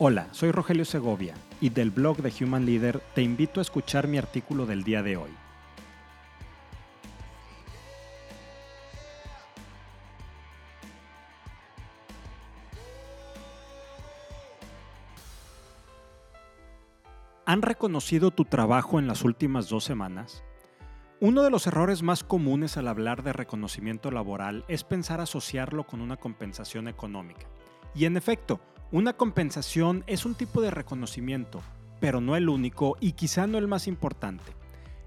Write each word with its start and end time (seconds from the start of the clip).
Hola, 0.00 0.28
soy 0.30 0.52
Rogelio 0.52 0.84
Segovia 0.84 1.34
y 1.60 1.70
del 1.70 1.90
blog 1.90 2.18
de 2.18 2.32
Human 2.40 2.64
Leader 2.64 3.02
te 3.16 3.22
invito 3.22 3.58
a 3.58 3.62
escuchar 3.62 4.06
mi 4.06 4.16
artículo 4.16 4.64
del 4.64 4.84
día 4.84 5.02
de 5.02 5.16
hoy. 5.16 5.30
¿Han 17.44 17.62
reconocido 17.62 18.30
tu 18.30 18.44
trabajo 18.44 19.00
en 19.00 19.08
las 19.08 19.24
últimas 19.24 19.68
dos 19.68 19.82
semanas? 19.82 20.44
Uno 21.18 21.42
de 21.42 21.50
los 21.50 21.66
errores 21.66 22.04
más 22.04 22.22
comunes 22.22 22.76
al 22.76 22.86
hablar 22.86 23.24
de 23.24 23.32
reconocimiento 23.32 24.12
laboral 24.12 24.64
es 24.68 24.84
pensar 24.84 25.20
asociarlo 25.20 25.88
con 25.88 26.00
una 26.00 26.16
compensación 26.16 26.86
económica. 26.86 27.48
Y 27.96 28.04
en 28.04 28.16
efecto, 28.16 28.60
una 28.90 29.12
compensación 29.12 30.02
es 30.06 30.24
un 30.24 30.34
tipo 30.34 30.62
de 30.62 30.70
reconocimiento, 30.70 31.60
pero 32.00 32.22
no 32.22 32.36
el 32.36 32.48
único 32.48 32.96
y 33.00 33.12
quizá 33.12 33.46
no 33.46 33.58
el 33.58 33.68
más 33.68 33.86
importante. 33.86 34.52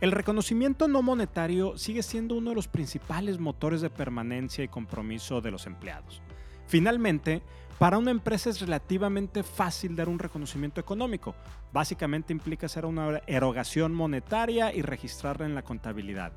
El 0.00 0.12
reconocimiento 0.12 0.88
no 0.88 1.02
monetario 1.02 1.76
sigue 1.76 2.02
siendo 2.02 2.36
uno 2.36 2.50
de 2.50 2.56
los 2.56 2.68
principales 2.68 3.38
motores 3.38 3.82
de 3.82 3.90
permanencia 3.90 4.64
y 4.64 4.68
compromiso 4.68 5.42
de 5.42 5.50
los 5.50 5.66
empleados. 5.66 6.22
Finalmente, 6.66 7.42
para 7.78 7.98
una 7.98 8.10
empresa 8.10 8.48
es 8.48 8.60
relativamente 8.60 9.42
fácil 9.42 9.94
dar 9.94 10.08
un 10.08 10.18
reconocimiento 10.18 10.80
económico. 10.80 11.34
Básicamente 11.72 12.32
implica 12.32 12.66
hacer 12.66 12.86
una 12.86 13.20
erogación 13.26 13.92
monetaria 13.92 14.74
y 14.74 14.80
registrarla 14.80 15.44
en 15.44 15.54
la 15.54 15.62
contabilidad. 15.62 16.32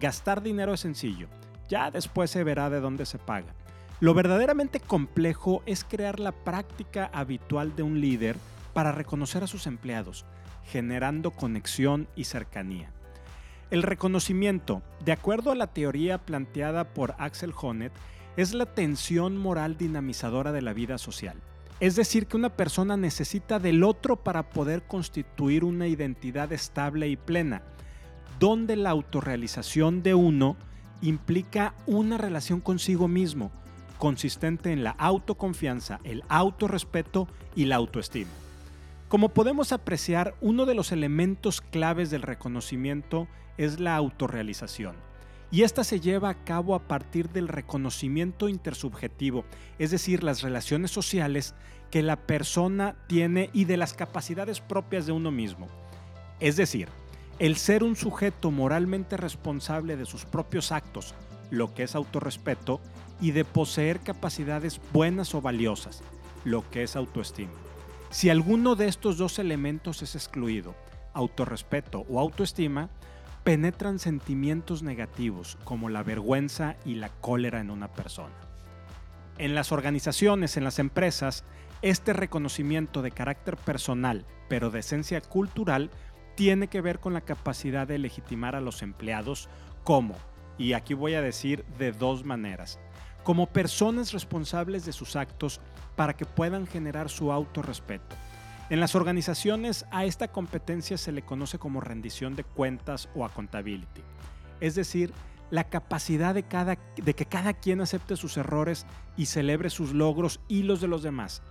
Gastar 0.00 0.42
dinero 0.42 0.74
es 0.74 0.80
sencillo, 0.80 1.28
ya 1.68 1.92
después 1.92 2.30
se 2.30 2.42
verá 2.42 2.70
de 2.70 2.80
dónde 2.80 3.06
se 3.06 3.18
paga. 3.18 3.54
Lo 4.02 4.14
verdaderamente 4.14 4.80
complejo 4.80 5.62
es 5.64 5.84
crear 5.84 6.18
la 6.18 6.32
práctica 6.32 7.08
habitual 7.12 7.76
de 7.76 7.84
un 7.84 8.00
líder 8.00 8.34
para 8.72 8.90
reconocer 8.90 9.44
a 9.44 9.46
sus 9.46 9.68
empleados, 9.68 10.24
generando 10.64 11.30
conexión 11.30 12.08
y 12.16 12.24
cercanía. 12.24 12.90
El 13.70 13.84
reconocimiento, 13.84 14.82
de 15.04 15.12
acuerdo 15.12 15.52
a 15.52 15.54
la 15.54 15.68
teoría 15.68 16.18
planteada 16.18 16.92
por 16.94 17.14
Axel 17.18 17.52
Honneth, 17.56 17.92
es 18.36 18.54
la 18.54 18.66
tensión 18.66 19.36
moral 19.36 19.76
dinamizadora 19.76 20.50
de 20.50 20.62
la 20.62 20.72
vida 20.72 20.98
social. 20.98 21.36
Es 21.78 21.94
decir, 21.94 22.26
que 22.26 22.36
una 22.36 22.56
persona 22.56 22.96
necesita 22.96 23.60
del 23.60 23.84
otro 23.84 24.16
para 24.16 24.50
poder 24.50 24.82
constituir 24.82 25.62
una 25.62 25.86
identidad 25.86 26.52
estable 26.52 27.06
y 27.06 27.14
plena, 27.14 27.62
donde 28.40 28.74
la 28.74 28.90
autorrealización 28.90 30.02
de 30.02 30.14
uno 30.14 30.56
implica 31.02 31.74
una 31.86 32.18
relación 32.18 32.60
consigo 32.60 33.06
mismo, 33.06 33.52
consistente 34.02 34.72
en 34.72 34.82
la 34.82 34.90
autoconfianza, 34.98 36.00
el 36.02 36.24
autorrespeto 36.28 37.28
y 37.54 37.66
la 37.66 37.76
autoestima. 37.76 38.32
Como 39.06 39.28
podemos 39.28 39.70
apreciar, 39.70 40.34
uno 40.40 40.66
de 40.66 40.74
los 40.74 40.90
elementos 40.90 41.60
claves 41.60 42.10
del 42.10 42.22
reconocimiento 42.22 43.28
es 43.58 43.78
la 43.78 43.94
autorrealización. 43.94 44.96
Y 45.52 45.62
esta 45.62 45.84
se 45.84 46.00
lleva 46.00 46.30
a 46.30 46.42
cabo 46.42 46.74
a 46.74 46.88
partir 46.88 47.28
del 47.28 47.46
reconocimiento 47.46 48.48
intersubjetivo, 48.48 49.44
es 49.78 49.92
decir, 49.92 50.24
las 50.24 50.42
relaciones 50.42 50.90
sociales 50.90 51.54
que 51.92 52.02
la 52.02 52.16
persona 52.16 52.96
tiene 53.06 53.50
y 53.52 53.66
de 53.66 53.76
las 53.76 53.94
capacidades 53.94 54.60
propias 54.60 55.06
de 55.06 55.12
uno 55.12 55.30
mismo. 55.30 55.68
Es 56.40 56.56
decir, 56.56 56.88
el 57.38 57.54
ser 57.54 57.84
un 57.84 57.94
sujeto 57.94 58.50
moralmente 58.50 59.16
responsable 59.16 59.96
de 59.96 60.06
sus 60.06 60.24
propios 60.24 60.72
actos, 60.72 61.14
lo 61.52 61.74
que 61.74 61.82
es 61.82 61.94
autorrespeto, 61.94 62.80
y 63.20 63.32
de 63.32 63.44
poseer 63.44 64.00
capacidades 64.00 64.80
buenas 64.92 65.34
o 65.34 65.42
valiosas, 65.42 66.02
lo 66.44 66.68
que 66.70 66.82
es 66.82 66.96
autoestima. 66.96 67.52
Si 68.10 68.30
alguno 68.30 68.74
de 68.74 68.88
estos 68.88 69.18
dos 69.18 69.38
elementos 69.38 70.02
es 70.02 70.14
excluido, 70.14 70.74
autorrespeto 71.12 72.06
o 72.08 72.18
autoestima, 72.18 72.88
penetran 73.44 73.98
sentimientos 73.98 74.82
negativos 74.82 75.58
como 75.64 75.90
la 75.90 76.02
vergüenza 76.02 76.76
y 76.86 76.94
la 76.94 77.10
cólera 77.10 77.60
en 77.60 77.70
una 77.70 77.88
persona. 77.88 78.34
En 79.36 79.54
las 79.54 79.72
organizaciones, 79.72 80.56
en 80.56 80.64
las 80.64 80.78
empresas, 80.78 81.44
este 81.82 82.14
reconocimiento 82.14 83.02
de 83.02 83.10
carácter 83.10 83.58
personal, 83.58 84.24
pero 84.48 84.70
de 84.70 84.80
esencia 84.80 85.20
cultural, 85.20 85.90
tiene 86.34 86.68
que 86.68 86.80
ver 86.80 86.98
con 86.98 87.12
la 87.12 87.20
capacidad 87.20 87.86
de 87.86 87.98
legitimar 87.98 88.56
a 88.56 88.62
los 88.62 88.80
empleados 88.80 89.50
como, 89.84 90.16
y 90.62 90.74
aquí 90.74 90.94
voy 90.94 91.14
a 91.14 91.22
decir 91.22 91.64
de 91.76 91.90
dos 91.90 92.24
maneras, 92.24 92.78
como 93.24 93.48
personas 93.48 94.12
responsables 94.12 94.84
de 94.86 94.92
sus 94.92 95.16
actos 95.16 95.60
para 95.96 96.14
que 96.14 96.24
puedan 96.24 96.68
generar 96.68 97.10
su 97.10 97.32
autorrespeto. 97.32 98.14
En 98.70 98.78
las 98.78 98.94
organizaciones 98.94 99.84
a 99.90 100.04
esta 100.04 100.28
competencia 100.28 100.96
se 100.98 101.10
le 101.10 101.22
conoce 101.22 101.58
como 101.58 101.80
rendición 101.80 102.36
de 102.36 102.44
cuentas 102.44 103.08
o 103.16 103.24
accountability, 103.24 104.02
es 104.60 104.76
decir, 104.76 105.12
la 105.50 105.64
capacidad 105.64 106.32
de, 106.32 106.44
cada, 106.44 106.78
de 106.96 107.14
que 107.14 107.26
cada 107.26 107.54
quien 107.54 107.80
acepte 107.80 108.16
sus 108.16 108.36
errores 108.36 108.86
y 109.16 109.26
celebre 109.26 109.68
sus 109.68 109.92
logros 109.92 110.40
y 110.46 110.62
los 110.62 110.80
de 110.80 110.86
los 110.86 111.02
demás. 111.02 111.42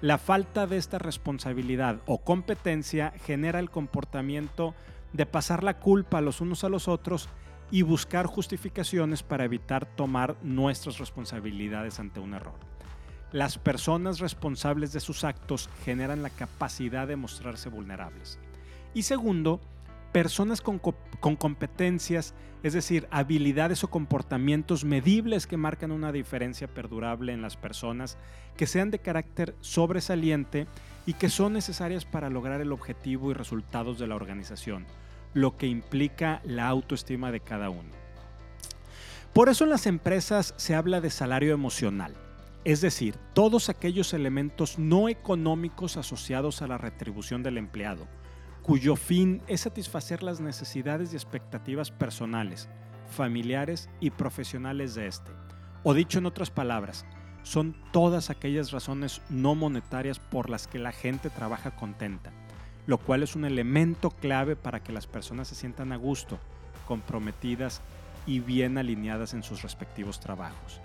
La 0.00 0.16
falta 0.16 0.66
de 0.66 0.78
esta 0.78 0.98
responsabilidad 0.98 2.00
o 2.06 2.24
competencia 2.24 3.12
genera 3.24 3.60
el 3.60 3.70
comportamiento 3.70 4.74
de 5.12 5.26
pasar 5.26 5.62
la 5.62 5.78
culpa 5.78 6.22
los 6.22 6.40
unos 6.40 6.64
a 6.64 6.68
los 6.70 6.88
otros 6.88 7.28
y 7.70 7.82
buscar 7.82 8.26
justificaciones 8.26 9.22
para 9.22 9.44
evitar 9.44 9.86
tomar 9.86 10.36
nuestras 10.42 10.98
responsabilidades 10.98 11.98
ante 11.98 12.20
un 12.20 12.34
error. 12.34 12.54
Las 13.32 13.58
personas 13.58 14.20
responsables 14.20 14.92
de 14.92 15.00
sus 15.00 15.24
actos 15.24 15.68
generan 15.84 16.22
la 16.22 16.30
capacidad 16.30 17.08
de 17.08 17.16
mostrarse 17.16 17.68
vulnerables. 17.68 18.38
Y 18.94 19.02
segundo, 19.02 19.60
personas 20.12 20.60
con, 20.60 20.78
competencias, 20.78 22.34
es 22.62 22.74
decir, 22.74 23.08
habilidades 23.10 23.82
o 23.82 23.90
comportamientos 23.90 24.84
medibles 24.84 25.48
que 25.48 25.56
marcan 25.56 25.90
una 25.90 26.12
diferencia 26.12 26.68
perdurable 26.68 27.32
en 27.32 27.42
las 27.42 27.56
personas, 27.56 28.16
que 28.56 28.68
sean 28.68 28.92
de 28.92 29.00
carácter 29.00 29.56
sobresaliente 29.60 30.68
y 31.04 31.14
que 31.14 31.28
son 31.28 31.54
necesarias 31.54 32.04
para 32.04 32.30
lograr 32.30 32.60
el 32.60 32.70
objetivo 32.70 33.32
y 33.32 33.34
resultados 33.34 33.98
de 33.98 34.06
la 34.06 34.14
organización 34.14 34.86
lo 35.34 35.56
que 35.56 35.66
implica 35.66 36.40
la 36.44 36.68
autoestima 36.68 37.30
de 37.30 37.40
cada 37.40 37.68
uno. 37.68 37.90
Por 39.32 39.48
eso 39.48 39.64
en 39.64 39.70
las 39.70 39.86
empresas 39.86 40.54
se 40.56 40.76
habla 40.76 41.00
de 41.00 41.10
salario 41.10 41.52
emocional, 41.52 42.14
es 42.64 42.80
decir, 42.80 43.16
todos 43.34 43.68
aquellos 43.68 44.14
elementos 44.14 44.78
no 44.78 45.08
económicos 45.08 45.96
asociados 45.96 46.62
a 46.62 46.68
la 46.68 46.78
retribución 46.78 47.42
del 47.42 47.58
empleado, 47.58 48.06
cuyo 48.62 48.94
fin 48.96 49.42
es 49.48 49.62
satisfacer 49.62 50.22
las 50.22 50.40
necesidades 50.40 51.12
y 51.12 51.16
expectativas 51.16 51.90
personales, 51.90 52.68
familiares 53.10 53.90
y 54.00 54.10
profesionales 54.10 54.94
de 54.94 55.08
éste. 55.08 55.32
O 55.82 55.92
dicho 55.94 56.18
en 56.18 56.26
otras 56.26 56.50
palabras, 56.50 57.04
son 57.42 57.76
todas 57.92 58.30
aquellas 58.30 58.70
razones 58.70 59.20
no 59.28 59.54
monetarias 59.54 60.18
por 60.18 60.48
las 60.48 60.66
que 60.66 60.78
la 60.78 60.92
gente 60.92 61.28
trabaja 61.28 61.72
contenta 61.76 62.32
lo 62.86 62.98
cual 62.98 63.22
es 63.22 63.34
un 63.34 63.44
elemento 63.44 64.10
clave 64.10 64.56
para 64.56 64.80
que 64.80 64.92
las 64.92 65.06
personas 65.06 65.48
se 65.48 65.54
sientan 65.54 65.92
a 65.92 65.96
gusto, 65.96 66.38
comprometidas 66.86 67.80
y 68.26 68.40
bien 68.40 68.78
alineadas 68.78 69.34
en 69.34 69.42
sus 69.42 69.62
respectivos 69.62 70.20
trabajos. 70.20 70.80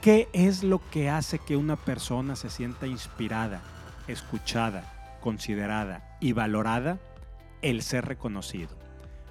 ¿Qué 0.00 0.28
es 0.32 0.62
lo 0.62 0.80
que 0.90 1.10
hace 1.10 1.38
que 1.38 1.56
una 1.56 1.76
persona 1.76 2.36
se 2.36 2.50
sienta 2.50 2.86
inspirada, 2.86 3.62
escuchada, 4.06 5.18
considerada 5.20 6.16
y 6.20 6.32
valorada? 6.32 6.98
El 7.62 7.82
ser 7.82 8.04
reconocido. 8.04 8.76